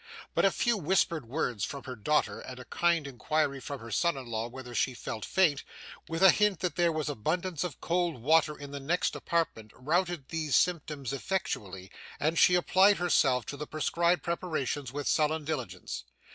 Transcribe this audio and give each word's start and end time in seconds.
But 0.33 0.45
a 0.45 0.51
few 0.51 0.77
whispered 0.79 1.27
words 1.29 1.63
from 1.63 1.83
her 1.83 1.95
daughter, 1.95 2.39
and 2.39 2.59
a 2.59 2.65
kind 2.65 3.05
inquiry 3.05 3.59
from 3.61 3.79
her 3.81 3.91
son 3.91 4.17
in 4.17 4.25
law 4.25 4.47
whether 4.49 4.73
she 4.73 4.95
felt 4.95 5.23
faint, 5.23 5.63
with 6.09 6.23
a 6.23 6.31
hint 6.31 6.61
that 6.61 6.75
there 6.75 6.91
was 6.91 7.07
abundance 7.07 7.63
of 7.63 7.79
cold 7.79 8.19
water 8.19 8.57
in 8.57 8.71
the 8.71 8.79
next 8.79 9.15
apartment, 9.15 9.69
routed 9.75 10.29
these 10.29 10.55
symptoms 10.55 11.13
effectually, 11.13 11.91
and 12.19 12.39
she 12.39 12.55
applied 12.55 12.97
herself 12.97 13.45
to 13.45 13.57
the 13.57 13.67
prescribed 13.67 14.23
preparations 14.23 14.91
with 14.91 15.07
sullen 15.07 15.45
diligence. 15.45 16.03